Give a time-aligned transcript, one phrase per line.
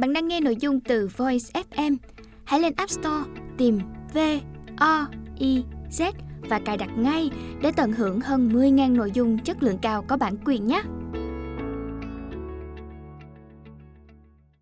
[0.00, 1.96] Bạn đang nghe nội dung từ Voice FM.
[2.44, 3.78] Hãy lên App Store, tìm
[4.14, 4.18] V
[4.76, 5.06] O
[5.38, 7.30] I Z và cài đặt ngay
[7.62, 10.82] để tận hưởng hơn 10.000 nội dung chất lượng cao có bản quyền nhé.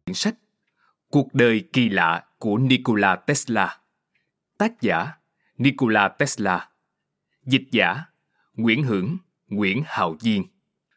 [0.05, 0.35] Quyển sách
[1.11, 3.81] Cuộc đời kỳ lạ của Nikola Tesla
[4.59, 5.13] Tác giả
[5.59, 6.69] Nikola Tesla
[7.45, 8.05] Dịch giả
[8.55, 9.17] Nguyễn Hưởng,
[9.47, 10.43] Nguyễn Hào Diên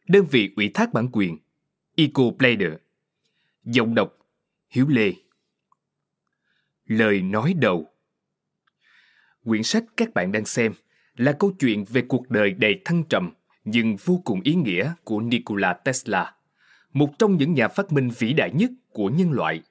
[0.08, 1.38] Đơn vị ủy thác bản quyền
[1.96, 2.74] Eco Player
[3.64, 4.14] Giọng đọc
[4.72, 5.14] Hiếu Lê
[6.86, 7.88] Lời nói đầu
[9.46, 10.74] Quyển sách các bạn đang xem
[11.16, 15.22] là câu chuyện về cuộc đời đầy thăng trầm nhưng vô cùng ý nghĩa của
[15.22, 16.34] Nikola Tesla,
[16.94, 19.62] một trong những nhà phát minh vĩ đại nhất của nhân loại.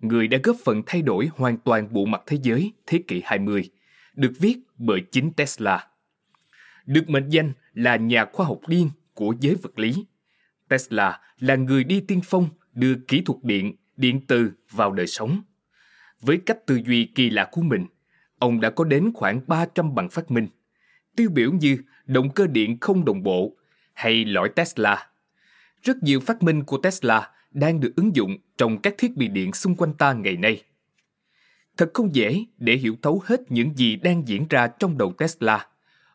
[0.00, 3.70] Người đã góp phần thay đổi hoàn toàn bộ mặt thế giới thế kỷ 20,
[4.14, 5.86] được viết bởi chính Tesla.
[6.86, 10.06] Được mệnh danh là nhà khoa học điên của giới vật lý,
[10.68, 15.42] Tesla là người đi tiên phong đưa kỹ thuật điện, điện từ vào đời sống.
[16.20, 17.86] Với cách tư duy kỳ lạ của mình,
[18.38, 20.48] ông đã có đến khoảng 300 bằng phát minh,
[21.16, 23.56] tiêu biểu như động cơ điện không đồng bộ
[23.92, 25.08] hay lõi Tesla.
[25.82, 29.52] Rất nhiều phát minh của Tesla đang được ứng dụng trong các thiết bị điện
[29.52, 30.62] xung quanh ta ngày nay.
[31.76, 35.66] Thật không dễ để hiểu thấu hết những gì đang diễn ra trong đầu Tesla,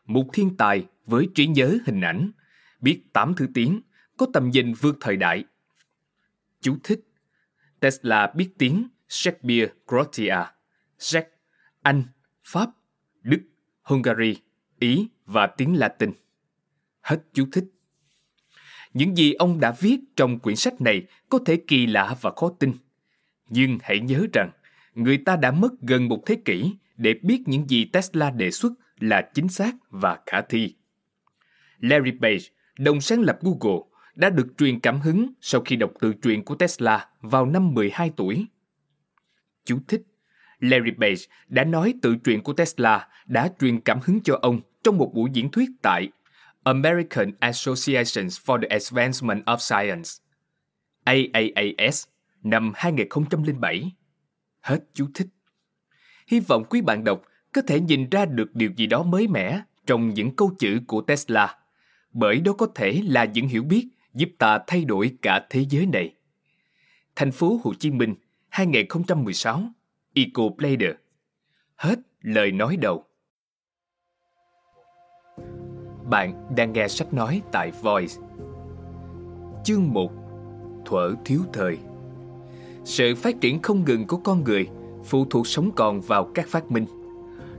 [0.06, 2.30] một thiên tài với trí nhớ hình ảnh,
[2.80, 3.80] biết tám thứ tiếng,
[4.16, 5.44] có tầm nhìn vượt thời đại.
[6.60, 7.00] Chú thích
[7.80, 10.36] Tesla biết tiếng Shakespeare Croatia,
[10.98, 11.24] Czech,
[11.82, 12.02] Anh,
[12.44, 12.70] Pháp,
[13.22, 13.40] Đức,
[13.82, 14.36] Hungary,
[14.78, 16.12] Ý và tiếng Latin.
[17.00, 17.64] Hết chú thích.
[18.94, 22.52] Những gì ông đã viết trong quyển sách này có thể kỳ lạ và khó
[22.58, 22.72] tin.
[23.48, 24.50] Nhưng hãy nhớ rằng,
[24.94, 28.72] người ta đã mất gần một thế kỷ để biết những gì Tesla đề xuất
[28.98, 30.74] là chính xác và khả thi.
[31.80, 32.44] Larry Page,
[32.78, 33.80] đồng sáng lập Google,
[34.14, 38.10] đã được truyền cảm hứng sau khi đọc tự truyện của Tesla vào năm 12
[38.16, 38.46] tuổi.
[39.64, 40.02] Chú thích
[40.60, 44.98] Larry Page đã nói tự truyện của Tesla đã truyền cảm hứng cho ông trong
[44.98, 46.08] một buổi diễn thuyết tại
[46.62, 50.10] American Association for the Advancement of Science
[51.04, 52.04] AAAS
[52.42, 53.92] năm 2007.
[54.60, 55.26] Hết chú thích.
[56.26, 57.22] Hy vọng quý bạn đọc
[57.52, 61.00] có thể nhìn ra được điều gì đó mới mẻ trong những câu chữ của
[61.00, 61.56] Tesla,
[62.12, 65.86] bởi đó có thể là những hiểu biết giúp ta thay đổi cả thế giới
[65.86, 66.14] này.
[67.16, 68.14] Thành phố Hồ Chí Minh,
[68.48, 69.62] 2016,
[70.14, 70.94] Eco Player.
[71.76, 73.04] Hết lời nói đầu.
[76.10, 78.14] Bạn đang nghe sách nói tại Voice.
[79.64, 80.12] Chương 1
[80.84, 81.78] Thuở thiếu thời
[82.84, 84.68] Sự phát triển không ngừng của con người
[85.04, 86.86] phụ thuộc sống còn vào các phát minh.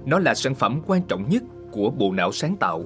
[0.05, 2.83] Nó là sản phẩm quan trọng nhất của bộ não sáng tạo.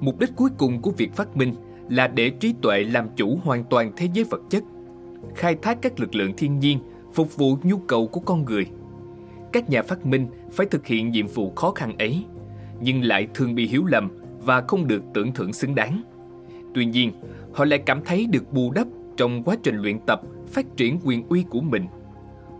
[0.00, 1.54] Mục đích cuối cùng của việc phát minh
[1.88, 4.62] là để trí tuệ làm chủ hoàn toàn thế giới vật chất,
[5.34, 6.78] khai thác các lực lượng thiên nhiên
[7.12, 8.66] phục vụ nhu cầu của con người.
[9.52, 12.24] Các nhà phát minh phải thực hiện nhiệm vụ khó khăn ấy,
[12.80, 16.02] nhưng lại thường bị hiểu lầm và không được tưởng thưởng xứng đáng.
[16.74, 17.12] Tuy nhiên,
[17.52, 18.86] họ lại cảm thấy được bù đắp
[19.16, 21.86] trong quá trình luyện tập phát triển quyền uy của mình.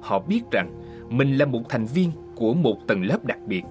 [0.01, 3.63] Họ biết rằng mình là một thành viên của một tầng lớp đặc biệt.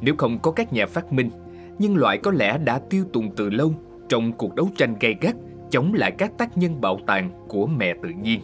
[0.00, 1.30] Nếu không có các nhà phát minh,
[1.78, 3.74] nhân loại có lẽ đã tiêu tùng từ lâu
[4.08, 5.36] trong cuộc đấu tranh gay gắt
[5.70, 8.40] chống lại các tác nhân bạo tàn của mẹ tự nhiên.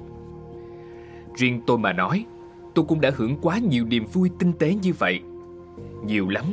[1.34, 2.24] Riêng tôi mà nói,
[2.74, 5.20] tôi cũng đã hưởng quá nhiều niềm vui tinh tế như vậy.
[6.04, 6.44] Nhiều lắm,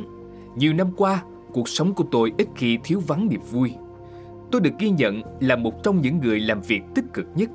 [0.56, 1.22] nhiều năm qua,
[1.52, 3.72] cuộc sống của tôi ít khi thiếu vắng niềm vui.
[4.50, 7.50] Tôi được ghi nhận là một trong những người làm việc tích cực nhất.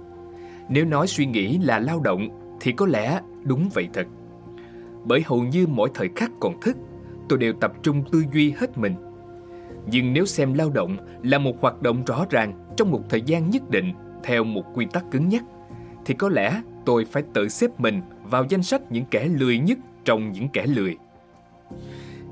[0.69, 2.29] Nếu nói suy nghĩ là lao động
[2.61, 4.07] thì có lẽ đúng vậy thật.
[5.03, 6.77] Bởi hầu như mỗi thời khắc còn thức,
[7.29, 8.95] tôi đều tập trung tư duy hết mình–
[9.85, 13.49] nhưng nếu xem lao động là một hoạt động rõ ràng trong một thời gian
[13.49, 13.93] nhất định
[14.23, 15.43] theo một quy tắc cứng nhắc,
[16.05, 19.77] thì có lẽ tôi phải tự xếp mình vào danh sách những kẻ lười nhất
[20.05, 20.97] trong những kẻ lười.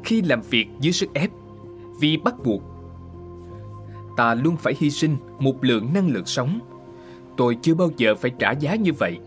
[0.03, 1.29] Khi làm việc dưới sức ép,
[2.01, 2.61] vì bắt buộc,
[4.17, 6.59] ta luôn phải hy sinh một lượng năng lượng sống.
[7.37, 9.17] Tôi chưa bao giờ phải trả giá như vậy.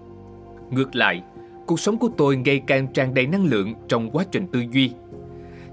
[0.71, 1.23] Ngược lại,
[1.67, 4.93] cuộc sống của tôi ngày càng tràn đầy năng lượng trong quá trình tư duy.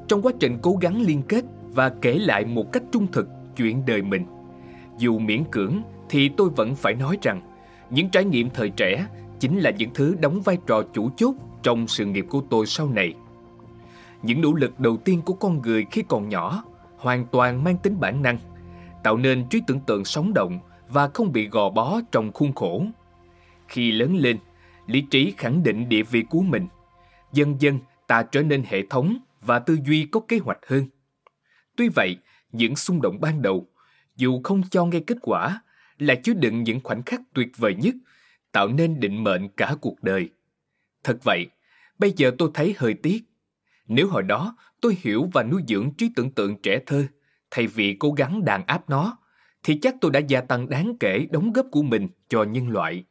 [0.08, 3.86] Trong quá trình cố gắng liên kết và kể lại một cách trung thực chuyện
[3.86, 4.26] đời mình.
[4.98, 7.42] Dù miễn cưỡng thì tôi vẫn phải nói rằng
[7.90, 9.08] những trải nghiệm thời trẻ
[9.40, 12.90] chính là những thứ đóng vai trò chủ chốt trong sự nghiệp của tôi sau
[12.90, 13.14] này.
[14.22, 16.64] Những nỗ lực đầu tiên của con người khi còn nhỏ
[16.98, 18.38] hoàn toàn mang tính bản năng,
[19.04, 22.84] tạo nên trí tưởng tượng sống động và không bị gò bó trong khuôn khổ.
[23.68, 24.38] Khi lớn lên,
[24.88, 26.68] lý trí khẳng định địa vị của mình.
[27.34, 30.86] Dần dần ta trở nên hệ thống và tư duy có kế hoạch hơn.
[31.80, 32.18] Tuy vậy,
[32.52, 33.68] những xung động ban đầu,
[34.16, 35.62] dù không cho ngay kết quả,
[35.98, 37.96] là chứa đựng những khoảnh khắc tuyệt vời nhất,
[38.52, 40.30] tạo nên định mệnh cả cuộc đời.
[41.04, 41.48] Thật vậy,
[42.00, 43.24] bây giờ tôi thấy hơi tiếc.
[43.88, 47.08] Nếu hồi đó tôi hiểu và nuôi dưỡng trí tưởng tượng trẻ thơ,
[47.52, 49.18] thay vì cố gắng đàn áp nó,
[49.64, 53.04] thì chắc tôi đã gia tăng đáng kể đóng góp của mình cho nhân loại.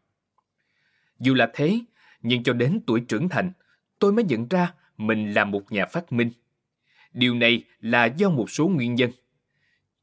[1.21, 1.81] Dù là thế,
[2.23, 3.53] nhưng cho đến tuổi trưởng thành,
[3.99, 6.31] tôi mới nhận ra mình là một nhà phát minh.
[7.13, 9.11] Điều này là do một số nguyên nhân.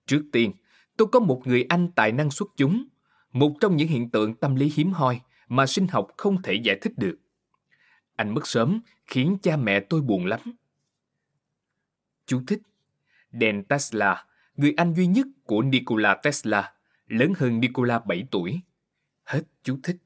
[0.06, 0.54] Trước tiên,
[0.98, 2.86] tôi có một người anh tài năng xuất chúng,
[3.31, 6.78] một trong những hiện tượng tâm lý hiếm hoi mà sinh học không thể giải
[6.81, 7.18] thích được.
[8.16, 10.40] Anh mất sớm khiến cha mẹ tôi buồn lắm.
[12.25, 12.62] Chú thích
[13.31, 14.25] Đèn Tesla,
[14.56, 16.74] người anh duy nhất của Nikola Tesla,
[17.07, 18.62] lớn hơn Nikola 7 tuổi.
[19.24, 19.98] Hết chú thích.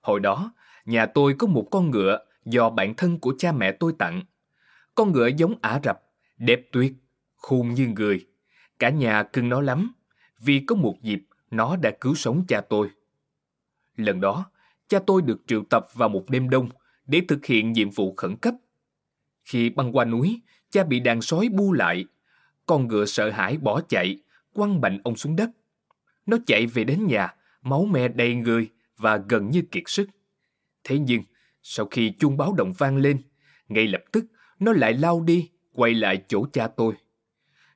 [0.00, 0.52] Hồi đó,
[0.84, 4.22] nhà tôi có một con ngựa do bạn thân của cha mẹ tôi tặng.
[4.94, 6.02] Con ngựa giống Ả Rập,
[6.36, 6.92] đẹp tuyệt,
[7.36, 8.26] khôn như người.
[8.78, 9.92] Cả nhà cưng nó lắm,
[10.40, 12.90] vì có một dịp nó đã cứu sống cha tôi.
[13.96, 14.50] Lần đó,
[14.88, 16.68] cha tôi được triệu tập vào một đêm đông
[17.06, 18.54] để thực hiện nhiệm vụ khẩn cấp.
[19.44, 20.40] Khi băng qua núi,
[20.70, 22.04] cha bị đàn sói bu lại.
[22.66, 24.18] Con ngựa sợ hãi bỏ chạy,
[24.54, 25.50] quăng mạnh ông xuống đất.
[26.26, 30.08] Nó chạy về đến nhà, máu me đầy người và gần như kiệt sức.
[30.84, 31.22] Thế nhưng,
[31.62, 33.18] sau khi chuông báo động vang lên,
[33.68, 34.24] ngay lập tức
[34.64, 36.94] nó lại lao đi, quay lại chỗ cha tôi.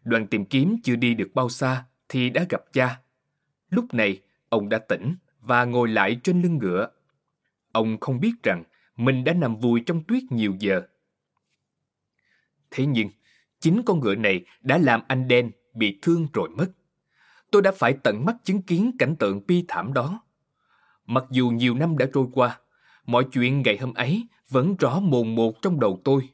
[0.05, 3.00] Đoàn tìm kiếm chưa đi được bao xa thì đã gặp cha.
[3.71, 6.91] Lúc này, ông đã tỉnh và ngồi lại trên lưng ngựa.
[7.73, 8.65] Ông không biết rằng
[8.97, 10.83] mình đã nằm vùi trong tuyết nhiều giờ.
[12.71, 13.09] Thế nhưng,
[13.61, 16.69] chính con ngựa này đã làm anh đen bị thương rồi mất.
[17.50, 20.21] Tôi đã phải tận mắt chứng kiến cảnh tượng bi thảm đó.
[21.06, 22.59] Mặc dù nhiều năm đã trôi qua,
[23.06, 26.29] mọi chuyện ngày hôm ấy vẫn rõ mồn một trong đầu tôi.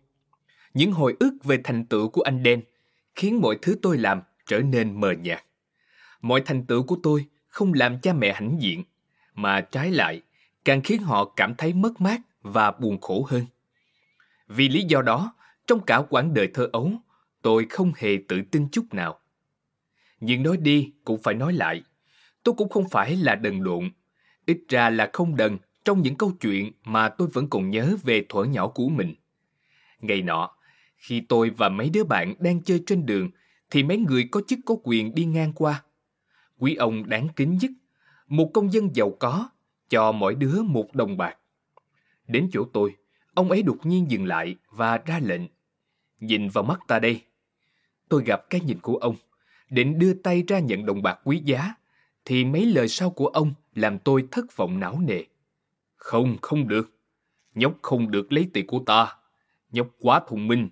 [0.75, 2.63] Những hồi ức về thành tựu của anh đen
[3.15, 5.45] khiến mọi thứ tôi làm trở nên mờ nhạt.
[6.23, 8.85] Mọi thành tựu của tôi không làm cha mẹ hãnh diện,
[9.35, 10.23] mà trái lại
[10.65, 13.47] càng khiến họ cảm thấy mất mát và buồn khổ hơn.
[14.49, 15.35] Vì lý do đó,
[15.67, 16.93] trong cả quãng đời thơ ấu,
[17.43, 19.19] tôi không hề tự tin chút nào.
[20.21, 21.83] Nhưng nói đi cũng phải nói lại,
[22.43, 23.91] tôi cũng không phải là đần độn,
[24.47, 28.27] ít ra là không đần trong những câu chuyện mà tôi vẫn còn nhớ về
[28.29, 29.15] thuở nhỏ của mình.
[30.01, 30.57] Ngày nọ,
[31.03, 33.31] khi tôi và mấy đứa bạn đang chơi trên đường,
[33.71, 35.83] thì mấy người có chức có quyền đi ngang qua.
[36.59, 37.71] Quý ông đáng kính nhất,
[38.29, 39.49] một công dân giàu có,
[39.89, 41.37] cho mỗi đứa một đồng bạc.
[42.27, 42.95] Đến chỗ tôi,
[43.35, 45.43] ông ấy đột nhiên dừng lại và ra lệnh.
[46.21, 47.23] Nhìn vào mắt ta đây.
[48.09, 49.17] Tôi gặp cái nhìn của ông,
[49.71, 51.75] định đưa tay ra nhận đồng bạc quý giá,
[52.25, 55.25] thì mấy lời sau của ông làm tôi thất vọng não nề.
[55.97, 56.97] Không, không được.
[57.55, 59.17] Nhóc không được lấy tiền của ta.
[59.71, 60.69] Nhóc quá thông minh.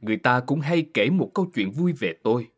[0.00, 2.48] Người ta cũng hay kể một câu chuyện vui về tôi.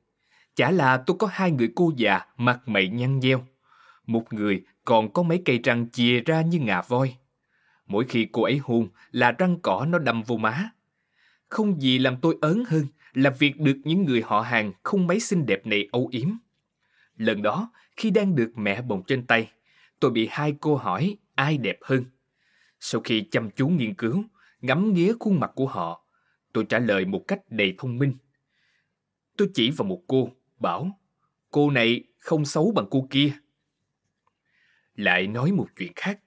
[0.54, 3.46] Chả là tôi có hai người cô già mặt mày nhăn nheo.
[4.06, 7.16] Một người còn có mấy cây răng chìa ra như ngà voi.
[7.86, 10.70] Mỗi khi cô ấy hôn là răng cỏ nó đâm vô má.
[11.48, 15.20] Không gì làm tôi ớn hơn là việc được những người họ hàng không mấy
[15.20, 16.28] xinh đẹp này âu yếm.
[17.16, 19.50] Lần đó, khi đang được mẹ bồng trên tay,
[20.00, 22.04] tôi bị hai cô hỏi ai đẹp hơn.
[22.80, 24.24] Sau khi chăm chú nghiên cứu,
[24.60, 26.01] ngắm nghía khuôn mặt của họ,
[26.52, 28.12] tôi trả lời một cách đầy thông minh.
[29.36, 30.28] Tôi chỉ vào một cô,
[30.58, 31.00] bảo,
[31.50, 33.32] cô này không xấu bằng cô kia.
[34.96, 36.20] Lại nói một chuyện khác.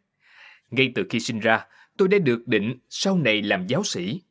[0.72, 1.66] Ngay từ khi sinh ra,
[1.98, 4.22] tôi đã được định sau này làm giáo sĩ.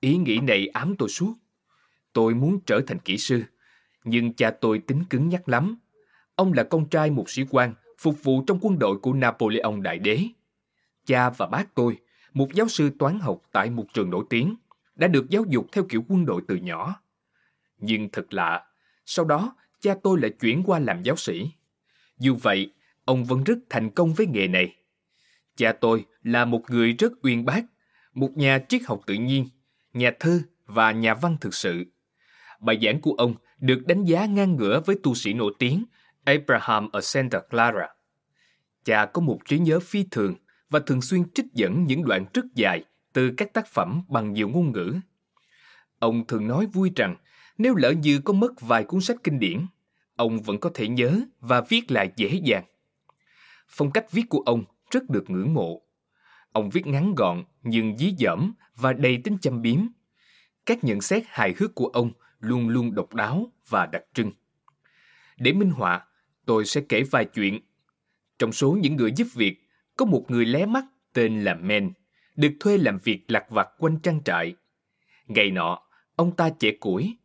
[0.00, 1.34] Ý nghĩ này ám tôi suốt.
[2.12, 3.42] Tôi muốn trở thành kỹ sư,
[4.04, 5.78] nhưng cha tôi tính cứng nhắc lắm.
[6.34, 9.98] Ông là con trai một sĩ quan phục vụ trong quân đội của Napoleon Đại
[9.98, 10.20] Đế.
[11.06, 11.98] Cha và bác tôi,
[12.34, 14.56] một giáo sư toán học tại một trường nổi tiếng,
[14.98, 17.02] đã được giáo dục theo kiểu quân đội từ nhỏ.
[17.78, 18.66] Nhưng thật lạ,
[19.06, 21.50] sau đó cha tôi lại chuyển qua làm giáo sĩ.
[22.18, 22.72] Dù vậy,
[23.04, 24.76] ông vẫn rất thành công với nghề này.
[25.56, 27.64] Cha tôi là một người rất uyên bác,
[28.14, 29.48] một nhà triết học tự nhiên,
[29.92, 31.84] nhà thơ và nhà văn thực sự.
[32.60, 35.84] Bài giảng của ông được đánh giá ngang ngửa với tu sĩ nổi tiếng
[36.24, 37.88] Abraham ở Santa Clara.
[38.84, 40.34] Cha có một trí nhớ phi thường
[40.70, 42.84] và thường xuyên trích dẫn những đoạn rất dài
[43.18, 44.94] từ các tác phẩm bằng nhiều ngôn ngữ.
[45.98, 47.16] Ông thường nói vui rằng
[47.58, 49.66] nếu lỡ như có mất vài cuốn sách kinh điển,
[50.16, 52.64] ông vẫn có thể nhớ và viết lại dễ dàng.
[53.68, 55.82] Phong cách viết của ông rất được ngưỡng mộ.
[56.52, 59.80] Ông viết ngắn gọn nhưng dí dỏm và đầy tính châm biếm.
[60.66, 64.32] Các nhận xét hài hước của ông luôn luôn độc đáo và đặc trưng.
[65.36, 66.06] Để minh họa,
[66.46, 67.60] tôi sẽ kể vài chuyện.
[68.38, 71.92] Trong số những người giúp việc, có một người lé mắt tên là Men,
[72.38, 74.54] được thuê làm việc lặt vặt quanh trang trại.
[75.26, 75.78] Ngày nọ,
[76.16, 77.16] ông ta chẻ củi.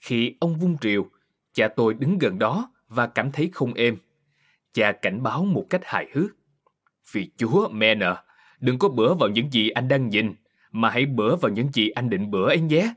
[0.00, 1.10] Khi ông vung rìu,
[1.52, 3.96] cha tôi đứng gần đó và cảm thấy không êm.
[4.72, 6.30] Cha cảnh báo một cách hài hước.
[7.12, 8.24] Vì chúa, mẹ nợ,
[8.60, 10.34] đừng có bữa vào những gì anh đang nhìn,
[10.70, 12.94] mà hãy bữa vào những gì anh định bữa ấy nhé.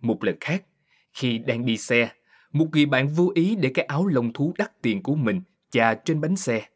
[0.00, 0.64] Một lần khác,
[1.12, 2.12] khi đang đi xe,
[2.52, 5.94] một người bạn vô ý để cái áo lông thú đắt tiền của mình chà
[5.94, 6.68] trên bánh xe.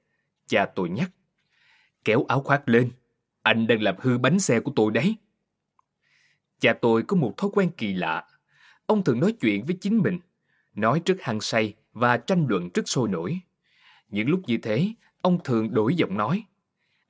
[0.46, 1.10] Cha tôi nhắc.
[2.04, 2.90] Kéo áo khoác lên,
[3.46, 5.16] anh đang làm hư bánh xe của tôi đấy.
[6.60, 8.26] Cha tôi có một thói quen kỳ lạ.
[8.86, 10.18] Ông thường nói chuyện với chính mình,
[10.74, 13.40] nói rất hăng say và tranh luận rất sôi nổi.
[14.08, 14.88] Những lúc như thế,
[15.22, 16.44] ông thường đổi giọng nói.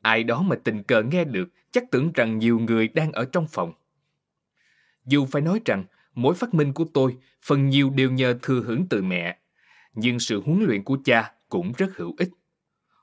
[0.02, 3.46] Ai đó mà tình cờ nghe được chắc tưởng rằng nhiều người đang ở trong
[3.48, 3.72] phòng.
[5.04, 8.86] Dù phải nói rằng mỗi phát minh của tôi phần nhiều đều nhờ thừa hưởng
[8.90, 9.38] từ mẹ,
[9.94, 12.30] nhưng sự huấn luyện của cha cũng rất hữu ích.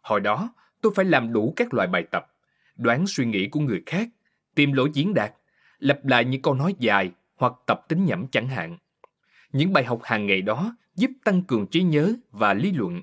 [0.02, 2.33] Hồi đó, tôi phải làm đủ các loại bài tập,
[2.76, 4.10] đoán suy nghĩ của người khác,
[4.56, 5.34] tìm lỗi diễn đạt,
[5.80, 8.78] lặp lại những câu nói dài hoặc tập tính nhẩm chẳng hạn.
[9.52, 13.02] Những bài học hàng ngày đó giúp tăng cường trí nhớ và lý luận,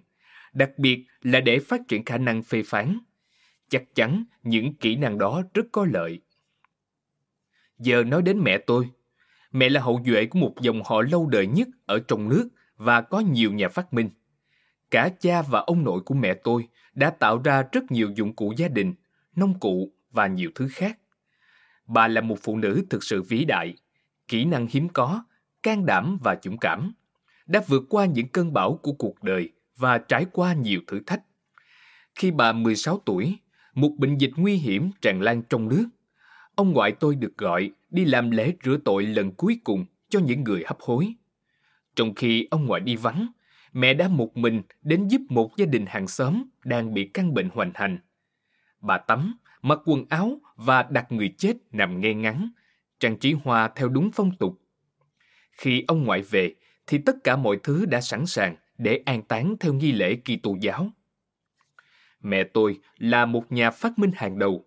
[0.53, 2.99] đặc biệt là để phát triển khả năng phê phán.
[3.69, 6.21] Chắc chắn những kỹ năng đó rất có lợi.
[7.79, 8.91] Giờ nói đến mẹ tôi.
[9.53, 13.01] Mẹ là hậu duệ của một dòng họ lâu đời nhất ở trong nước và
[13.01, 14.11] có nhiều nhà phát minh.
[14.91, 18.53] Cả cha và ông nội của mẹ tôi đã tạo ra rất nhiều dụng cụ
[18.57, 18.95] gia đình,
[19.37, 20.99] nông cụ và nhiều thứ khác.
[21.87, 23.75] Bà là một phụ nữ thực sự vĩ đại,
[24.29, 25.25] kỹ năng hiếm có,
[25.63, 26.93] can đảm và dũng cảm,
[27.47, 31.23] đã vượt qua những cơn bão của cuộc đời và trải qua nhiều thử thách.
[32.15, 33.39] Khi bà 16 tuổi,
[33.75, 35.89] một bệnh dịch nguy hiểm tràn lan trong nước.
[36.55, 40.45] Ông ngoại tôi được gọi đi làm lễ rửa tội lần cuối cùng cho những
[40.45, 41.15] người hấp hối.
[41.97, 43.27] Trong khi ông ngoại đi vắng,
[43.73, 47.49] mẹ đã một mình đến giúp một gia đình hàng xóm đang bị căn bệnh
[47.55, 47.99] hoành hành.
[48.81, 52.51] Bà tắm, mặc quần áo và đặt người chết nằm ngay ngắn,
[53.01, 54.61] trang trí hoa theo đúng phong tục.
[55.53, 56.55] Khi ông ngoại về,
[56.87, 60.37] thì tất cả mọi thứ đã sẵn sàng để an táng theo nghi lễ kỳ
[60.37, 60.91] tù giáo.
[62.23, 64.65] Mẹ tôi là một nhà phát minh hàng đầu.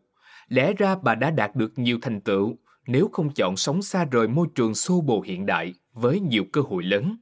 [0.48, 4.27] Lẽ ra bà đã đạt được nhiều thành tựu nếu không chọn sống xa rời
[4.27, 7.17] môi trường xô bồ hiện đại với nhiều cơ hội lớn.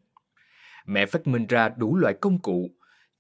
[0.86, 2.72] Mẹ phát minh ra đủ loại công cụ,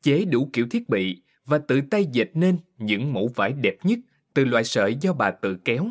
[0.01, 3.99] chế đủ kiểu thiết bị và tự tay dệt nên những mẫu vải đẹp nhất
[4.33, 5.87] từ loại sợi do bà tự kéo.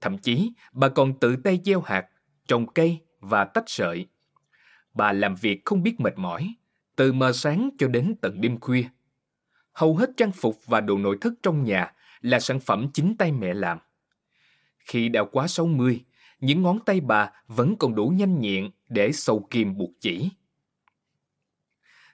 [0.00, 2.06] Thậm chí, bà còn tự tay gieo hạt,
[2.48, 4.06] trồng cây và tách sợi.
[4.94, 6.54] Bà làm việc không biết mệt mỏi,
[6.96, 8.84] từ mờ sáng cho đến tận đêm khuya.
[9.72, 13.32] Hầu hết trang phục và đồ nội thất trong nhà là sản phẩm chính tay
[13.32, 13.78] mẹ làm.
[14.78, 16.04] Khi đã quá 60,
[16.40, 20.28] những ngón tay bà vẫn còn đủ nhanh nhẹn để sâu kim buộc chỉ.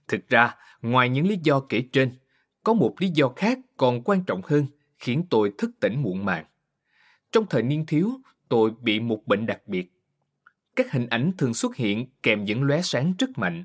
[0.09, 2.11] Thực ra, ngoài những lý do kể trên,
[2.65, 4.67] có một lý do khác còn quan trọng hơn
[4.99, 6.45] khiến tôi thức tỉnh muộn màng.
[7.33, 8.11] Trong thời niên thiếu,
[8.49, 9.93] tôi bị một bệnh đặc biệt.
[10.77, 13.65] Các hình ảnh thường xuất hiện kèm những lóe sáng rất mạnh,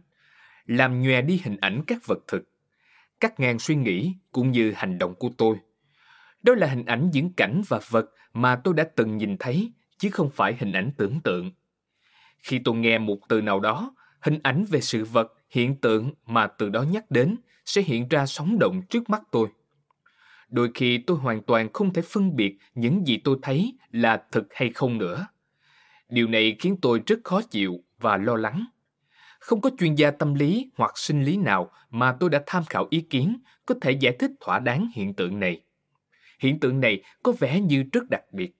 [0.65, 2.49] làm nhòe đi hình ảnh các vật thực,
[3.19, 5.57] cắt ngang suy nghĩ cũng như hành động của tôi.
[6.43, 10.09] Đó là hình ảnh những cảnh và vật mà tôi đã từng nhìn thấy, chứ
[10.11, 11.51] không phải hình ảnh tưởng tượng.
[12.37, 16.47] Khi tôi nghe một từ nào đó, hình ảnh về sự vật, hiện tượng mà
[16.47, 17.35] từ đó nhắc đến
[17.65, 19.47] sẽ hiện ra sóng động trước mắt tôi.
[20.49, 24.43] Đôi khi tôi hoàn toàn không thể phân biệt những gì tôi thấy là thật
[24.51, 25.27] hay không nữa.
[26.09, 28.65] Điều này khiến tôi rất khó chịu và lo lắng.
[29.39, 32.87] Không có chuyên gia tâm lý hoặc sinh lý nào mà tôi đã tham khảo
[32.89, 35.61] ý kiến có thể giải thích thỏa đáng hiện tượng này.
[36.39, 38.55] Hiện tượng này có vẻ như rất đặc biệt.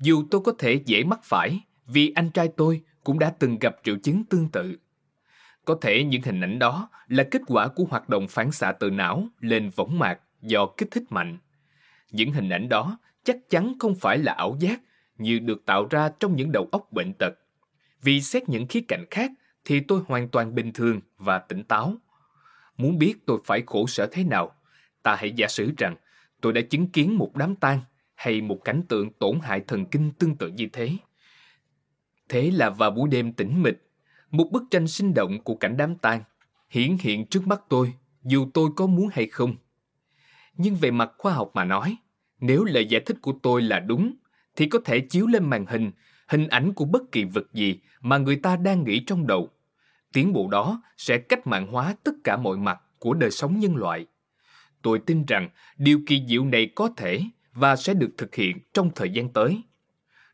[0.00, 3.76] Dù tôi có thể dễ mắc phải vì anh trai tôi cũng đã từng gặp
[3.84, 4.78] triệu chứng tương tự.
[5.64, 8.90] Có thể những hình ảnh đó là kết quả của hoạt động phản xạ từ
[8.90, 11.38] não lên võng mạc do kích thích mạnh.
[12.10, 14.80] Những hình ảnh đó chắc chắn không phải là ảo giác
[15.18, 17.34] như được tạo ra trong những đầu óc bệnh tật.
[18.02, 19.30] Vì xét những khía cạnh khác
[19.64, 21.94] thì tôi hoàn toàn bình thường và tỉnh táo.
[22.76, 24.54] Muốn biết tôi phải khổ sở thế nào,
[25.02, 25.96] ta hãy giả sử rằng
[26.40, 27.80] tôi đã chứng kiến một đám tang
[28.14, 30.96] hay một cảnh tượng tổn hại thần kinh tương tự như thế.
[32.28, 33.89] Thế là vào buổi đêm tĩnh mịch,
[34.30, 36.22] một bức tranh sinh động của cảnh đám tang
[36.70, 37.94] hiển hiện trước mắt tôi,
[38.24, 39.56] dù tôi có muốn hay không.
[40.56, 41.96] Nhưng về mặt khoa học mà nói,
[42.40, 44.14] nếu lời giải thích của tôi là đúng,
[44.56, 45.90] thì có thể chiếu lên màn hình
[46.28, 49.50] hình ảnh của bất kỳ vật gì mà người ta đang nghĩ trong đầu.
[50.12, 53.76] Tiến bộ đó sẽ cách mạng hóa tất cả mọi mặt của đời sống nhân
[53.76, 54.06] loại.
[54.82, 57.22] Tôi tin rằng điều kỳ diệu này có thể
[57.52, 59.62] và sẽ được thực hiện trong thời gian tới.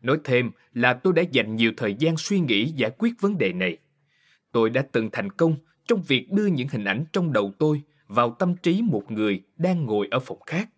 [0.03, 3.53] Nói thêm là tôi đã dành nhiều thời gian suy nghĩ giải quyết vấn đề
[3.53, 3.79] này.
[4.57, 5.57] Tôi đã từng thành công
[5.89, 9.85] trong việc đưa những hình ảnh trong đầu tôi vào tâm trí một người đang
[9.85, 10.69] ngồi ở phòng khác.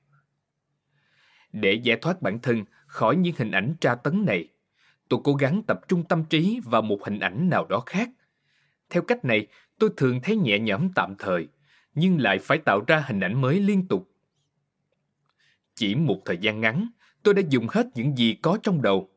[1.52, 4.48] Để giải thoát bản thân khỏi những hình ảnh tra tấn này,
[5.08, 8.10] tôi cố gắng tập trung tâm trí vào một hình ảnh nào đó khác.
[8.90, 9.46] Theo cách này,
[9.78, 11.48] tôi thường thấy nhẹ nhõm tạm thời,
[11.94, 14.10] nhưng lại phải tạo ra hình ảnh mới liên tục.
[15.74, 16.88] Chỉ một thời gian ngắn,
[17.22, 19.10] tôi đã dùng hết những gì có trong đầu.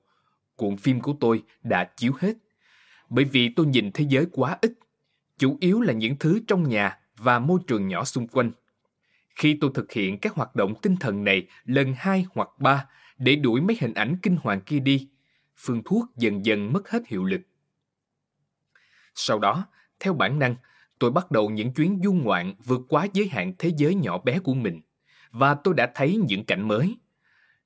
[0.55, 2.33] Cuộn phim của tôi đã chiếu hết.
[3.11, 4.73] Bởi vì tôi nhìn thế giới quá ít,
[5.37, 8.51] chủ yếu là những thứ trong nhà và môi trường nhỏ xung quanh.
[9.35, 12.85] Khi tôi thực hiện các hoạt động tinh thần này lần hai hoặc ba
[13.17, 15.09] để đuổi mấy hình ảnh kinh hoàng kia đi,
[15.57, 17.41] phương thuốc dần dần mất hết hiệu lực.
[19.15, 19.65] Sau đó,
[19.99, 20.55] theo bản năng,
[20.99, 24.39] tôi bắt đầu những chuyến du ngoạn vượt quá giới hạn thế giới nhỏ bé
[24.39, 24.81] của mình
[25.31, 26.97] và tôi đã thấy những cảnh mới.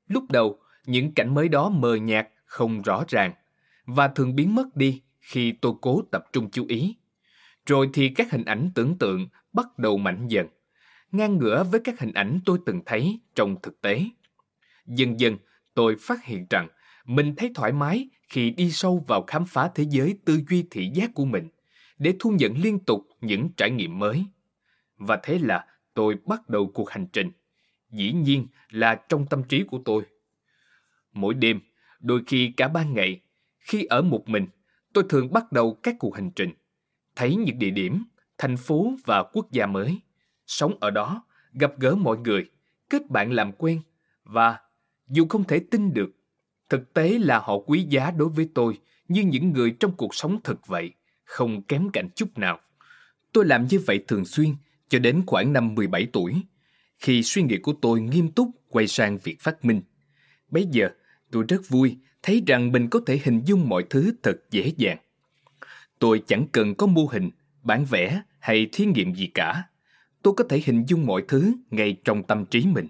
[0.08, 3.34] Lúc đầu, những cảnh mới đó mờ nhạt, không rõ ràng
[3.86, 6.96] và thường biến mất đi khi tôi cố tập trung chú ý.
[7.66, 10.48] Rồi thì các hình ảnh tưởng tượng bắt đầu mạnh dần,
[11.12, 14.04] ngang ngửa với các hình ảnh tôi từng thấy trong thực tế.
[14.86, 15.38] Dần dần,
[15.74, 16.68] tôi phát hiện rằng
[17.06, 20.92] mình thấy thoải mái khi đi sâu vào khám phá thế giới tư duy thị
[20.94, 21.50] giác của mình
[21.98, 24.26] để thu nhận liên tục những trải nghiệm mới.
[24.98, 27.32] Và thế là tôi bắt đầu cuộc hành trình.
[27.92, 30.04] Dĩ nhiên là trong tâm trí của tôi.
[31.14, 31.60] Mỗi đêm,
[32.00, 33.22] đôi khi cả ban ngày,
[33.60, 34.48] khi ở một mình,
[34.96, 36.50] tôi thường bắt đầu các cuộc hành trình,
[37.16, 38.04] thấy những địa điểm,
[38.38, 40.00] thành phố và quốc gia mới,
[40.48, 41.24] sống ở đó,
[41.54, 42.46] gặp gỡ mọi người,
[42.90, 43.82] kết bạn làm quen
[44.24, 44.60] và
[45.08, 46.10] dù không thể tin được,
[46.70, 50.40] thực tế là họ quý giá đối với tôi như những người trong cuộc sống
[50.44, 52.60] thực vậy, không kém cạnh chút nào.
[53.34, 54.56] Tôi làm như vậy thường xuyên
[54.90, 56.42] cho đến khoảng năm 17 tuổi,
[56.98, 59.82] khi suy nghĩ của tôi nghiêm túc quay sang việc phát minh.
[60.50, 60.90] Bây giờ,
[61.32, 64.98] tôi rất vui thấy rằng mình có thể hình dung mọi thứ thật dễ dàng.
[66.00, 67.30] Tôi chẳng cần có mô hình,
[67.64, 69.64] bản vẽ hay thí nghiệm gì cả.
[70.22, 72.88] Tôi có thể hình dung mọi thứ ngay trong tâm trí mình.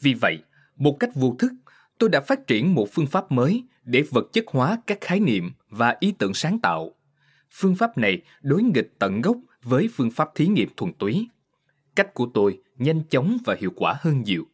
[0.00, 0.38] Vì vậy,
[0.76, 1.52] một cách vô thức,
[1.98, 5.50] tôi đã phát triển một phương pháp mới để vật chất hóa các khái niệm
[5.68, 6.94] và ý tưởng sáng tạo.
[7.50, 11.28] Phương pháp này đối nghịch tận gốc với phương pháp thí nghiệm thuần túy.
[11.94, 14.46] Cách của tôi nhanh chóng và hiệu quả hơn nhiều.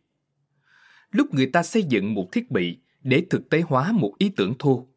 [1.11, 4.55] Lúc người ta xây dựng một thiết bị để thực tế hóa một ý tưởng
[4.59, 4.89] thô,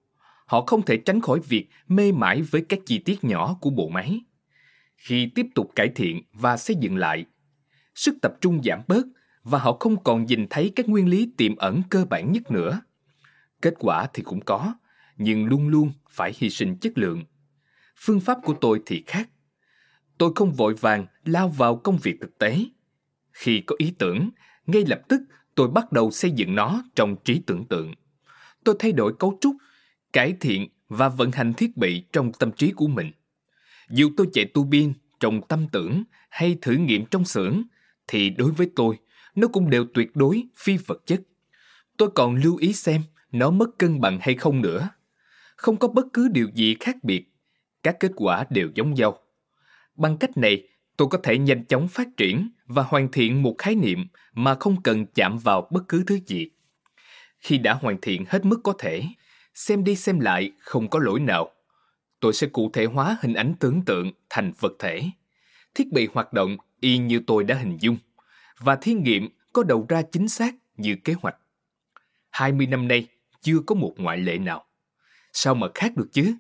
[0.45, 3.89] họ không thể tránh khỏi việc mê mải với các chi tiết nhỏ của bộ
[3.89, 4.21] máy.
[4.97, 7.25] Khi tiếp tục cải thiện và xây dựng lại,
[7.95, 9.05] sức tập trung giảm bớt
[9.43, 12.81] và họ không còn nhìn thấy các nguyên lý tiềm ẩn cơ bản nhất nữa.
[13.61, 14.73] Kết quả thì cũng có,
[15.17, 17.23] nhưng luôn luôn phải hy sinh chất lượng.
[17.97, 19.29] Phương pháp của tôi thì khác.
[20.17, 22.65] Tôi không vội vàng lao vào công việc thực tế.
[23.31, 24.29] Khi có ý tưởng,
[24.65, 25.21] ngay lập tức
[25.55, 27.93] tôi bắt đầu xây dựng nó trong trí tưởng tượng.
[28.63, 29.55] Tôi thay đổi cấu trúc,
[30.13, 33.11] cải thiện và vận hành thiết bị trong tâm trí của mình.
[33.89, 37.63] Dù tôi chạy tu biên trong tâm tưởng hay thử nghiệm trong xưởng,
[38.07, 38.97] thì đối với tôi,
[39.35, 41.21] nó cũng đều tuyệt đối phi vật chất.
[41.97, 44.89] Tôi còn lưu ý xem nó mất cân bằng hay không nữa.
[45.55, 47.33] Không có bất cứ điều gì khác biệt.
[47.83, 49.19] Các kết quả đều giống nhau.
[49.95, 53.75] Bằng cách này, tôi có thể nhanh chóng phát triển và hoàn thiện một khái
[53.75, 56.49] niệm mà không cần chạm vào bất cứ thứ gì.
[57.39, 59.03] Khi đã hoàn thiện hết mức có thể,
[59.53, 61.51] xem đi xem lại không có lỗi nào,
[62.19, 65.01] tôi sẽ cụ thể hóa hình ảnh tưởng tượng thành vật thể.
[65.75, 67.97] Thiết bị hoạt động y như tôi đã hình dung
[68.59, 71.36] và thí nghiệm có đầu ra chính xác như kế hoạch.
[72.29, 73.07] 20 năm nay
[73.41, 74.65] chưa có một ngoại lệ nào.
[75.33, 76.36] Sao mà khác được chứ?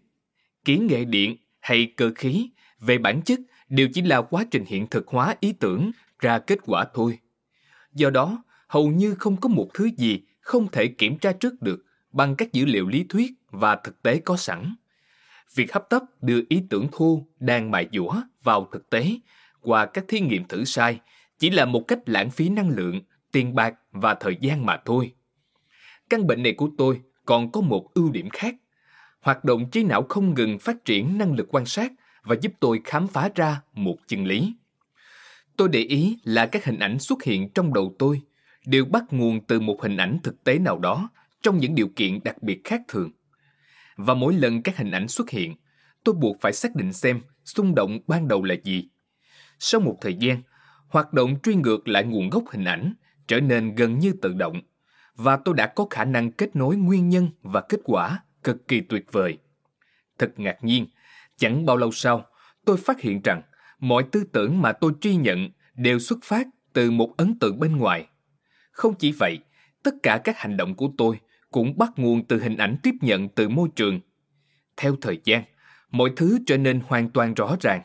[0.65, 4.87] Kỹ nghệ điện hay cơ khí về bản chất đều chỉ là quá trình hiện
[4.87, 7.19] thực hóa ý tưởng ra kết quả thôi.
[7.93, 11.85] Do đó, hầu như không có một thứ gì không thể kiểm tra trước được
[12.11, 14.75] bằng các dữ liệu lý thuyết và thực tế có sẵn.
[15.55, 19.19] Việc hấp tấp đưa ý tưởng thô đang mài dũa vào thực tế
[19.61, 20.99] qua các thí nghiệm thử sai
[21.39, 25.13] chỉ là một cách lãng phí năng lượng, tiền bạc và thời gian mà thôi.
[26.09, 28.55] Căn bệnh này của tôi còn có một ưu điểm khác.
[29.19, 31.91] Hoạt động trí não không ngừng phát triển năng lực quan sát
[32.23, 34.53] và giúp tôi khám phá ra một chân lý.
[35.57, 38.21] Tôi để ý là các hình ảnh xuất hiện trong đầu tôi
[38.65, 41.09] đều bắt nguồn từ một hình ảnh thực tế nào đó
[41.41, 43.11] trong những điều kiện đặc biệt khác thường.
[43.95, 45.55] Và mỗi lần các hình ảnh xuất hiện,
[46.03, 48.89] tôi buộc phải xác định xem xung động ban đầu là gì.
[49.59, 50.41] Sau một thời gian,
[50.87, 52.93] hoạt động truy ngược lại nguồn gốc hình ảnh
[53.27, 54.61] trở nên gần như tự động
[55.15, 58.81] và tôi đã có khả năng kết nối nguyên nhân và kết quả cực kỳ
[58.81, 59.37] tuyệt vời.
[60.19, 60.87] Thật ngạc nhiên,
[61.37, 62.25] chẳng bao lâu sau,
[62.65, 63.41] tôi phát hiện rằng
[63.79, 67.77] mọi tư tưởng mà tôi truy nhận đều xuất phát từ một ấn tượng bên
[67.77, 68.07] ngoài.
[68.71, 69.39] Không chỉ vậy,
[69.83, 71.19] tất cả các hành động của tôi
[71.51, 73.99] cũng bắt nguồn từ hình ảnh tiếp nhận từ môi trường.
[74.77, 75.43] Theo thời gian,
[75.91, 77.81] mọi thứ trở nên hoàn toàn rõ ràng.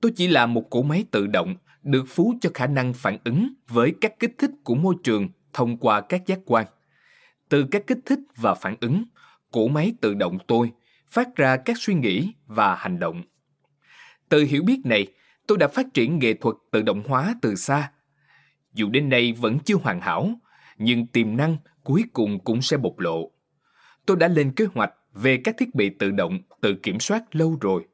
[0.00, 3.54] Tôi chỉ là một cỗ máy tự động được phú cho khả năng phản ứng
[3.68, 6.66] với các kích thích của môi trường thông qua các giác quan.
[7.48, 9.04] Từ các kích thích và phản ứng,
[9.50, 10.72] cỗ máy tự động tôi
[11.14, 13.22] phát ra các suy nghĩ và hành động.
[14.28, 15.06] Từ hiểu biết này,
[15.46, 17.90] tôi đã phát triển nghệ thuật tự động hóa từ xa.
[18.72, 20.30] Dù đến nay vẫn chưa hoàn hảo,
[20.78, 23.30] nhưng tiềm năng cuối cùng cũng sẽ bộc lộ.
[24.06, 27.58] Tôi đã lên kế hoạch về các thiết bị tự động, tự kiểm soát lâu
[27.60, 27.86] rồi.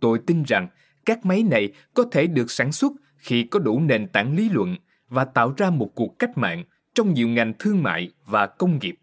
[0.00, 0.68] Tôi tin rằng
[1.06, 4.76] các máy này có thể được sản xuất khi có đủ nền tảng lý luận
[5.08, 6.64] và tạo ra một cuộc cách mạng
[6.94, 8.94] trong nhiều ngành thương mại và công nghiệp.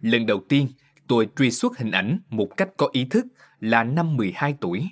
[0.00, 0.68] Lần đầu tiên,
[1.06, 3.26] tôi truy xuất hình ảnh một cách có ý thức
[3.60, 4.88] là năm 12 tuổi.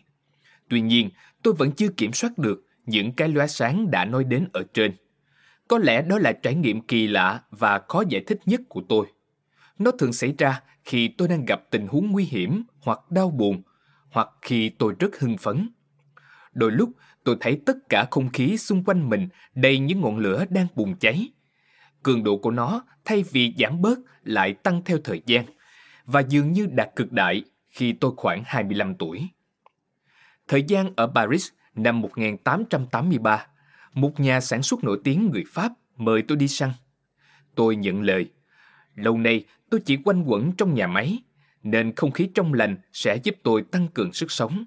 [0.69, 1.11] Tuy nhiên,
[1.43, 4.93] tôi vẫn chưa kiểm soát được những cái lóe sáng đã nói đến ở trên.
[5.69, 9.07] Có lẽ đó là trải nghiệm kỳ lạ và khó giải thích nhất của tôi.
[9.79, 13.63] Nó thường xảy ra khi tôi đang gặp tình huống nguy hiểm hoặc đau buồn,
[14.11, 15.69] hoặc khi tôi rất hưng phấn.
[16.53, 16.91] Đôi lúc,
[17.25, 20.97] tôi thấy tất cả không khí xung quanh mình đầy những ngọn lửa đang bùng
[20.97, 21.29] cháy.
[22.03, 25.45] Cường độ của nó thay vì giảm bớt lại tăng theo thời gian
[26.07, 29.29] và dường như đạt cực đại khi tôi khoảng 25 tuổi.
[30.49, 33.47] Thời gian ở Paris năm 1883,
[33.95, 36.71] một nhà sản xuất nổi tiếng người Pháp mời tôi đi săn.
[37.55, 38.31] Tôi nhận lời.
[38.95, 41.19] Lâu nay tôi chỉ quanh quẩn trong nhà máy,
[41.63, 44.65] nên không khí trong lành sẽ giúp tôi tăng cường sức sống.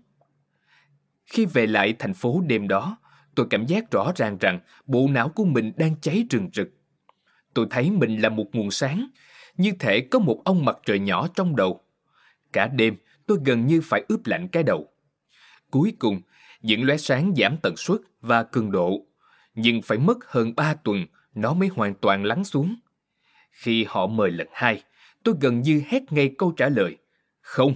[1.26, 2.98] Khi về lại thành phố đêm đó,
[3.36, 6.70] tôi cảm giác rõ ràng rằng bộ não của mình đang cháy rừng rực.
[7.54, 9.08] Tôi thấy mình là một nguồn sáng,
[9.58, 11.82] như thể có một ông mặt trời nhỏ trong đầu.
[12.54, 14.88] Cả đêm, tôi gần như phải ướp lạnh cái đầu.
[15.72, 16.22] Cuối cùng,
[16.62, 19.06] những lóe sáng giảm tần suất và cường độ,
[19.56, 22.76] nhưng phải mất hơn 3 tuần nó mới hoàn toàn lắng xuống.
[23.52, 24.84] Khi họ mời lần hai,
[25.24, 26.98] tôi gần như hét ngay câu trả lời,
[27.42, 27.74] không.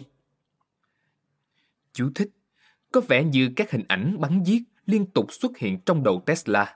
[1.94, 2.30] Chú thích,
[2.92, 6.76] có vẻ như các hình ảnh bắn giết liên tục xuất hiện trong đầu Tesla.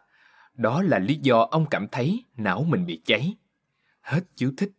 [0.54, 3.36] Đó là lý do ông cảm thấy não mình bị cháy.
[4.02, 4.72] Hết chú thích.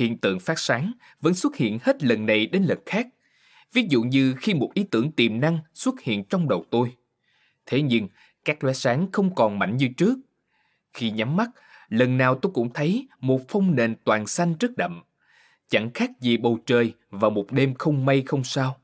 [0.00, 3.08] Hiện tượng phát sáng vẫn xuất hiện hết lần này đến lần khác.
[3.72, 6.92] Ví dụ như khi một ý tưởng tiềm năng xuất hiện trong đầu tôi.
[7.66, 8.08] Thế nhưng,
[8.44, 10.18] các lóe sáng không còn mạnh như trước.
[10.94, 11.50] Khi nhắm mắt,
[11.88, 15.02] lần nào tôi cũng thấy một phong nền toàn xanh rất đậm.
[15.68, 18.80] Chẳng khác gì bầu trời vào một đêm không mây không sao.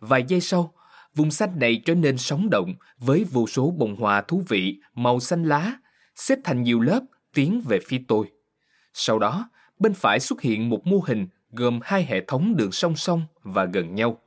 [0.00, 0.74] Vài giây sau,
[1.14, 5.20] vùng xanh này trở nên sống động với vô số bông hoa thú vị màu
[5.20, 5.72] xanh lá,
[6.14, 7.00] xếp thành nhiều lớp
[7.34, 8.32] tiến về phía tôi.
[8.94, 9.48] Sau đó,
[9.78, 13.64] bên phải xuất hiện một mô hình gồm hai hệ thống đường song song và
[13.64, 14.20] gần nhau.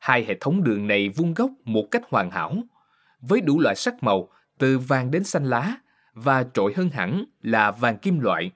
[0.00, 2.56] Hai hệ thống đường này vuông góc một cách hoàn hảo,
[3.20, 4.28] với đủ loại sắc màu
[4.58, 5.76] từ vàng đến xanh lá
[6.14, 8.50] và trội hơn hẳn là vàng kim loại.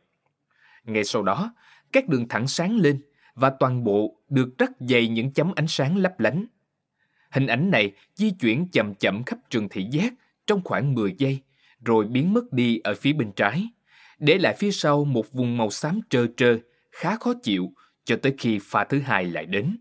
[0.84, 1.54] Ngay sau đó,
[1.92, 3.00] các đường thẳng sáng lên
[3.34, 6.46] và toàn bộ được rắc dày những chấm ánh sáng lấp lánh.
[7.30, 10.12] Hình ảnh này di chuyển chậm chậm khắp trường thị giác
[10.46, 11.40] trong khoảng 10 giây,
[11.84, 13.68] rồi biến mất đi ở phía bên trái,
[14.18, 16.58] để lại phía sau một vùng màu xám trơ trơ,
[16.92, 17.72] khá khó chịu
[18.04, 19.76] cho tới khi pha thứ hai lại đến.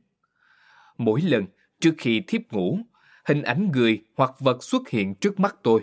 [0.98, 1.46] Mỗi lần
[1.82, 2.80] trước khi thiếp ngủ,
[3.26, 5.82] hình ảnh người hoặc vật xuất hiện trước mắt tôi.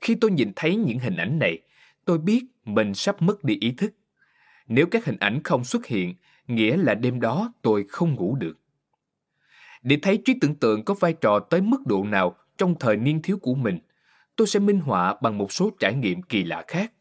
[0.00, 1.58] Khi tôi nhìn thấy những hình ảnh này,
[2.04, 3.94] tôi biết mình sắp mất đi ý thức.
[4.68, 6.14] Nếu các hình ảnh không xuất hiện,
[6.46, 8.58] nghĩa là đêm đó tôi không ngủ được.
[9.82, 13.22] Để thấy trí tưởng tượng có vai trò tới mức độ nào trong thời niên
[13.22, 13.78] thiếu của mình,
[14.36, 16.92] tôi sẽ minh họa bằng một số trải nghiệm kỳ lạ khác.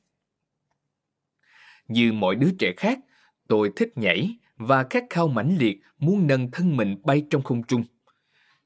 [1.88, 3.00] Như mọi đứa trẻ khác,
[3.48, 7.63] tôi thích nhảy và khát khao mãnh liệt muốn nâng thân mình bay trong không
[7.63, 7.84] trung.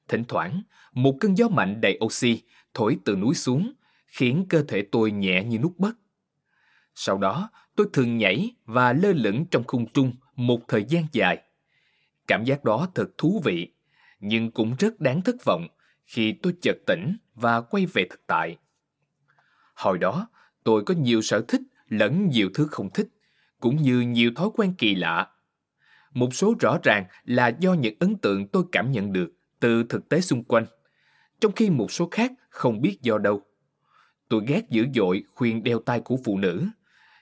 [0.07, 0.61] Thỉnh thoảng,
[0.93, 2.41] một cơn gió mạnh đầy oxy
[2.73, 3.73] thổi từ núi xuống,
[4.07, 5.95] khiến cơ thể tôi nhẹ như nút bất.
[6.95, 11.43] Sau đó, tôi thường nhảy và lơ lửng trong không trung một thời gian dài.
[12.27, 13.73] Cảm giác đó thật thú vị,
[14.19, 15.67] nhưng cũng rất đáng thất vọng
[16.05, 18.57] khi tôi chợt tỉnh và quay về thực tại.
[19.75, 20.29] Hồi đó,
[20.63, 23.07] tôi có nhiều sở thích lẫn nhiều thứ không thích,
[23.59, 25.27] cũng như nhiều thói quen kỳ lạ.
[26.13, 30.09] Một số rõ ràng là do những ấn tượng tôi cảm nhận được từ thực
[30.09, 30.65] tế xung quanh,
[31.39, 33.41] trong khi một số khác không biết do đâu.
[34.29, 36.65] Tôi ghét dữ dội khuyên đeo tay của phụ nữ,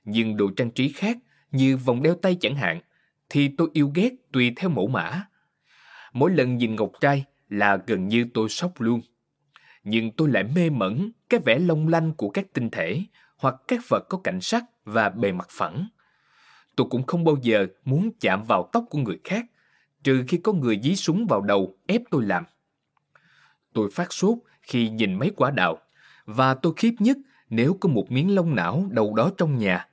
[0.05, 1.17] nhưng đồ trang trí khác
[1.51, 2.81] như vòng đeo tay chẳng hạn
[3.29, 5.23] thì tôi yêu ghét tùy theo mẫu mã.
[6.13, 9.01] Mỗi lần nhìn ngọc trai là gần như tôi sốc luôn.
[9.83, 13.03] Nhưng tôi lại mê mẩn cái vẻ long lanh của các tinh thể
[13.45, 15.87] hoặc các vật có cảnh sắc và bề mặt phẳng.
[16.75, 19.45] Tôi cũng không bao giờ muốn chạm vào tóc của người khác,
[20.03, 22.43] trừ khi có người dí súng vào đầu ép tôi làm.
[23.73, 25.77] Tôi phát sốt khi nhìn mấy quả đào,
[26.25, 27.17] và tôi khiếp nhất
[27.49, 29.87] nếu có một miếng lông não đâu đó trong nhà.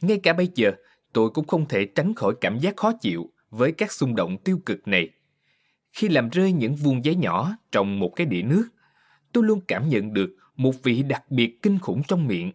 [0.00, 0.72] Ngay cả bây giờ,
[1.12, 4.60] tôi cũng không thể tránh khỏi cảm giác khó chịu với các xung động tiêu
[4.66, 5.10] cực này.
[5.92, 8.68] Khi làm rơi những vuông giấy nhỏ trong một cái đĩa nước,
[9.32, 12.52] tôi luôn cảm nhận được một vị đặc biệt kinh khủng trong miệng.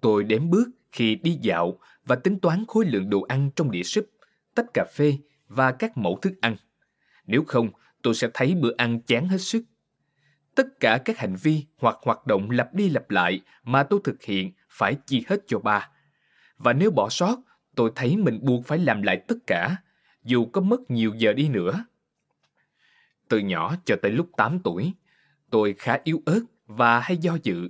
[0.00, 3.82] Tôi đếm bước khi đi dạo và tính toán khối lượng đồ ăn trong đĩa
[3.82, 4.06] súp,
[4.54, 6.56] tách cà phê và các mẫu thức ăn.
[7.26, 7.70] Nếu không,
[8.02, 9.64] tôi sẽ thấy bữa ăn chán hết sức.
[10.54, 14.22] Tất cả các hành vi hoặc hoạt động lặp đi lặp lại mà tôi thực
[14.22, 15.88] hiện phải chi hết cho ba.
[16.58, 17.38] Và nếu bỏ sót,
[17.74, 19.76] tôi thấy mình buộc phải làm lại tất cả,
[20.24, 21.84] dù có mất nhiều giờ đi nữa.
[23.28, 24.92] Từ nhỏ cho tới lúc 8 tuổi,
[25.50, 27.68] tôi khá yếu ớt và hay do dự.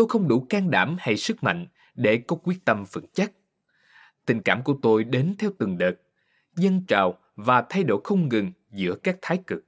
[0.00, 3.32] Tôi không đủ can đảm hay sức mạnh để có quyết tâm vững chắc.
[4.26, 5.92] Tình cảm của tôi đến theo từng đợt,
[6.56, 9.64] dân trào và thay đổi không ngừng giữa các thái cực.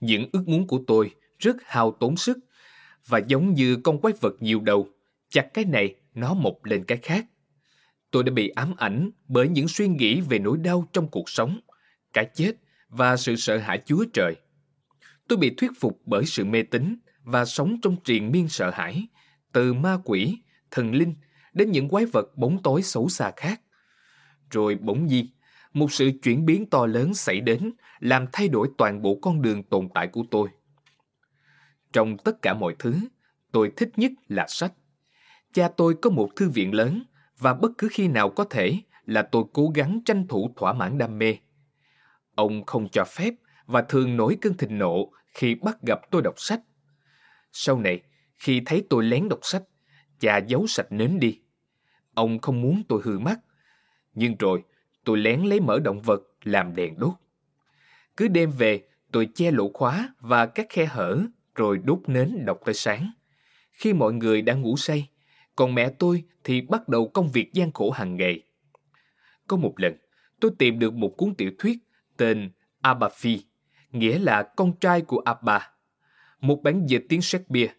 [0.00, 2.38] Những ước muốn của tôi rất hao tốn sức
[3.06, 4.88] và giống như con quái vật nhiều đầu,
[5.28, 7.26] chặt cái này nó mọc lên cái khác.
[8.10, 11.60] Tôi đã bị ám ảnh bởi những suy nghĩ về nỗi đau trong cuộc sống,
[12.12, 12.52] cái chết
[12.88, 14.36] và sự sợ hãi Chúa Trời.
[15.28, 19.08] Tôi bị thuyết phục bởi sự mê tín và sống trong triền miên sợ hãi,
[19.54, 21.14] từ ma quỷ, thần linh
[21.52, 23.60] đến những quái vật bóng tối xấu xa khác.
[24.50, 25.26] Rồi bỗng nhiên,
[25.72, 29.62] một sự chuyển biến to lớn xảy đến làm thay đổi toàn bộ con đường
[29.62, 30.48] tồn tại của tôi.
[31.92, 32.94] Trong tất cả mọi thứ,
[33.52, 34.72] tôi thích nhất là sách.
[35.52, 37.02] Cha tôi có một thư viện lớn
[37.38, 40.98] và bất cứ khi nào có thể là tôi cố gắng tranh thủ thỏa mãn
[40.98, 41.36] đam mê.
[42.34, 43.34] Ông không cho phép
[43.66, 46.60] và thường nổi cơn thịnh nộ khi bắt gặp tôi đọc sách.
[47.52, 48.02] Sau này,
[48.36, 49.62] khi thấy tôi lén đọc sách,
[50.20, 51.40] và giấu sạch nến đi.
[52.14, 53.40] Ông không muốn tôi hư mắt.
[54.14, 54.62] Nhưng rồi,
[55.04, 57.14] tôi lén lấy mỡ động vật làm đèn đốt.
[58.16, 61.22] Cứ đêm về, tôi che lỗ khóa và các khe hở
[61.54, 63.12] rồi đốt nến đọc tới sáng.
[63.72, 65.08] Khi mọi người đang ngủ say,
[65.56, 68.42] còn mẹ tôi thì bắt đầu công việc gian khổ hàng ngày.
[69.48, 69.96] Có một lần,
[70.40, 71.78] tôi tìm được một cuốn tiểu thuyết
[72.16, 73.40] tên Abba Phi,
[73.90, 75.70] nghĩa là con trai của Abba.
[76.40, 77.74] Một bản dịch tiếng Shakespeare,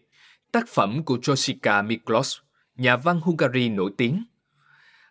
[0.56, 2.38] tác phẩm của Josica Miklos,
[2.76, 4.24] nhà văn Hungary nổi tiếng.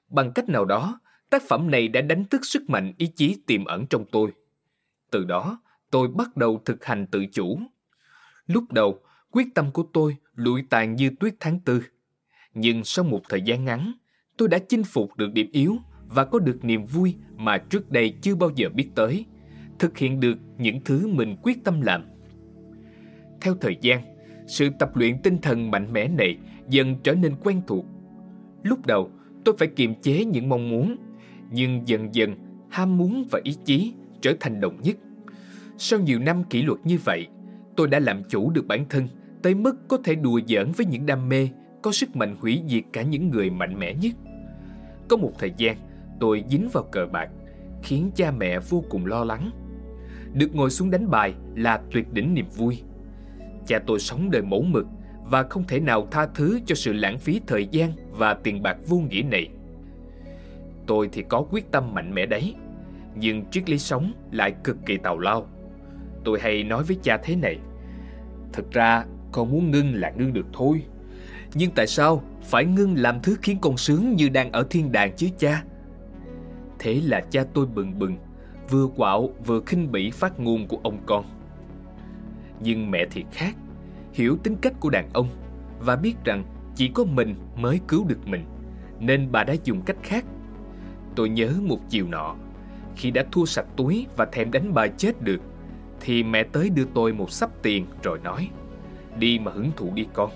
[0.09, 3.65] Bằng cách nào đó, tác phẩm này đã đánh thức sức mạnh ý chí tiềm
[3.65, 4.31] ẩn trong tôi.
[5.11, 7.59] Từ đó, tôi bắt đầu thực hành tự chủ.
[8.47, 8.99] Lúc đầu,
[9.31, 11.83] quyết tâm của tôi lụi tàn như tuyết tháng tư.
[12.53, 13.93] Nhưng sau một thời gian ngắn,
[14.37, 15.77] tôi đã chinh phục được điểm yếu
[16.07, 19.25] và có được niềm vui mà trước đây chưa bao giờ biết tới,
[19.79, 22.05] thực hiện được những thứ mình quyết tâm làm.
[23.41, 24.14] Theo thời gian,
[24.47, 26.37] sự tập luyện tinh thần mạnh mẽ này
[26.69, 27.85] dần trở nên quen thuộc.
[28.63, 29.09] Lúc đầu,
[29.45, 30.95] tôi phải kiềm chế những mong muốn,
[31.51, 32.35] nhưng dần dần
[32.69, 34.95] ham muốn và ý chí trở thành đồng nhất.
[35.77, 37.27] Sau nhiều năm kỷ luật như vậy,
[37.75, 39.07] tôi đã làm chủ được bản thân
[39.43, 41.49] tới mức có thể đùa giỡn với những đam mê
[41.81, 44.15] có sức mạnh hủy diệt cả những người mạnh mẽ nhất.
[45.07, 45.77] Có một thời gian,
[46.19, 47.29] tôi dính vào cờ bạc,
[47.83, 49.51] khiến cha mẹ vô cùng lo lắng.
[50.33, 52.81] Được ngồi xuống đánh bài là tuyệt đỉnh niềm vui.
[53.67, 54.85] Cha tôi sống đời mẫu mực
[55.23, 58.77] và không thể nào tha thứ cho sự lãng phí thời gian và tiền bạc
[58.87, 59.49] vô nghĩa này.
[60.87, 62.55] Tôi thì có quyết tâm mạnh mẽ đấy,
[63.15, 65.47] nhưng triết lý sống lại cực kỳ tào lao.
[66.23, 67.59] Tôi hay nói với cha thế này,
[68.55, 70.81] Thực ra con muốn ngưng là ngưng được thôi
[71.53, 75.13] Nhưng tại sao phải ngưng làm thứ khiến con sướng như đang ở thiên đàng
[75.15, 75.63] chứ cha
[76.79, 78.17] Thế là cha tôi bừng bừng
[78.69, 81.25] Vừa quạo vừa khinh bỉ phát ngôn của ông con
[82.59, 83.55] nhưng mẹ thì khác,
[84.13, 85.27] Hiểu tính cách của đàn ông
[85.79, 86.43] Và biết rằng
[86.75, 88.45] chỉ có mình mới cứu được mình,
[88.99, 90.25] Nên bà đã dùng cách khác.
[91.15, 92.35] Tôi nhớ một chiều nọ,
[92.95, 95.41] Khi đã thua sạch túi và thèm đánh bà chết được,
[95.99, 98.49] Thì mẹ tới đưa tôi một sắp tiền rồi nói,
[99.19, 100.29] Đi mà hưởng thụ đi con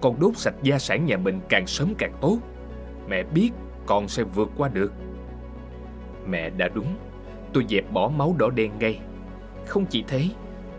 [0.00, 2.38] Con đốt sạch gia sản nhà mình càng sớm càng tốt,
[3.08, 3.50] Mẹ biết
[3.86, 4.92] con sẽ vượt qua được.
[6.28, 6.94] Mẹ đã đúng,
[7.52, 9.00] Tôi dẹp bỏ máu đỏ đen ngay.
[9.66, 10.28] Không chỉ thế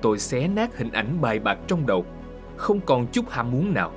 [0.07, 2.05] Tôi xé nát hình ảnh bài bạc trong đầu
[2.57, 3.91] Không còn chút ham muốn nào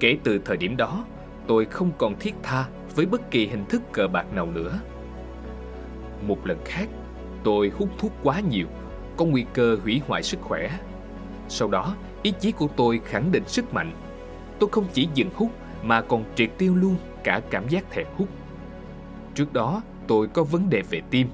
[0.00, 1.04] Kể từ thời điểm đó
[1.46, 4.80] Tôi không còn thiết tha Với bất kỳ hình thức cờ bạc nào nữa
[6.26, 6.88] Một lần khác
[7.44, 8.66] Tôi hút thuốc quá nhiều
[9.16, 10.78] Có nguy cơ hủy hoại sức khỏe
[11.48, 13.92] Sau đó Ý chí của tôi khẳng định sức mạnh.
[14.58, 15.50] Tôi không chỉ dừng hút
[15.82, 18.28] mà còn triệt tiêu luôn cả cảm giác thèm hút.
[19.34, 21.28] Trước đó tôi có vấn đề về tim,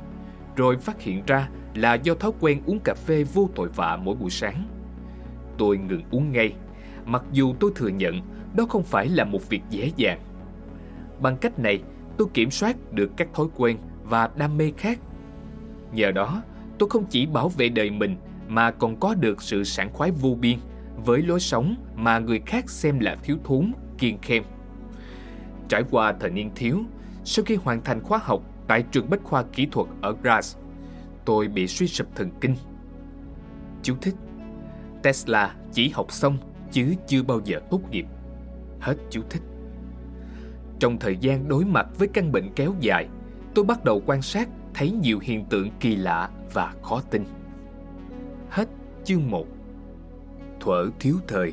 [0.56, 1.48] rồi phát hiện ra
[1.80, 4.64] là do thói quen uống cà phê vô tội vạ mỗi buổi sáng.
[5.58, 6.52] Tôi ngừng uống ngay,
[7.06, 8.20] mặc dù tôi thừa nhận
[8.56, 10.20] đó không phải là một việc dễ dàng.
[11.20, 11.82] Bằng cách này,
[12.16, 14.98] tôi kiểm soát được các thói quen và đam mê khác.
[15.92, 16.42] Nhờ đó,
[16.78, 18.16] tôi không chỉ bảo vệ đời mình
[18.48, 20.58] mà còn có được sự sảng khoái vô biên
[21.04, 24.42] với lối sống mà người khác xem là thiếu thốn, kiên khem.
[25.68, 26.80] Trải qua thời niên thiếu,
[27.24, 30.58] sau khi hoàn thành khóa học tại trường Bách khoa Kỹ thuật ở Graz,
[31.28, 32.54] tôi bị suy sụp thần kinh.
[33.82, 34.14] Chú thích
[35.02, 36.38] Tesla chỉ học xong
[36.72, 38.06] chứ chưa bao giờ tốt nghiệp.
[38.80, 39.42] Hết chú thích.
[40.78, 43.08] Trong thời gian đối mặt với căn bệnh kéo dài,
[43.54, 47.24] tôi bắt đầu quan sát thấy nhiều hiện tượng kỳ lạ và khó tin.
[48.50, 48.68] Hết
[49.04, 49.46] chương 1
[50.60, 51.52] Thuở thiếu thời